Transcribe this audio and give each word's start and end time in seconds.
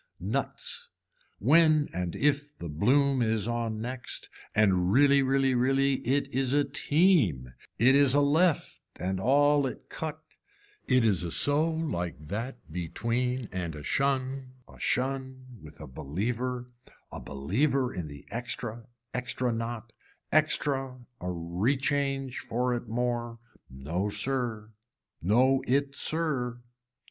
Nuts, 0.19 0.89
when 1.37 1.87
and 1.93 2.15
if 2.15 2.57
the 2.57 2.69
bloom 2.69 3.21
is 3.21 3.47
on 3.47 3.79
next 3.79 4.29
and 4.55 4.91
really 4.91 5.21
really 5.21 5.53
really, 5.53 5.97
it 5.97 6.25
is 6.33 6.53
a 6.53 6.63
team, 6.63 7.53
it 7.77 7.93
is 7.93 8.15
a 8.15 8.19
left 8.19 8.81
and 8.95 9.19
all 9.19 9.67
it 9.67 9.89
cut, 9.89 10.19
it 10.87 11.05
is 11.05 11.21
a 11.21 11.29
so 11.29 11.69
like 11.69 12.17
that 12.17 12.71
between 12.73 13.47
and 13.51 13.75
a 13.75 13.83
shun 13.83 14.53
a 14.67 14.79
shun 14.79 15.45
with 15.61 15.79
a 15.79 15.85
believer, 15.85 16.71
a 17.11 17.19
believer 17.19 17.93
in 17.93 18.07
the 18.07 18.25
extra, 18.31 18.87
extra 19.13 19.53
not, 19.53 19.93
extra 20.31 20.97
a 21.19 21.27
rechange 21.27 22.37
for 22.39 22.73
it 22.73 22.87
more. 22.87 23.37
No 23.69 24.09
sir. 24.09 24.71
No 25.21 25.63
it 25.67 25.95
sir. 25.95 26.57